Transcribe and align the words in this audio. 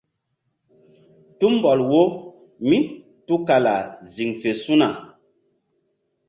Tumbɔl 1.39 1.79
wo 1.91 2.01
mí 2.67 2.77
tukala 3.25 3.73
ziŋfe 4.13 4.49
su̧na. 4.63 4.87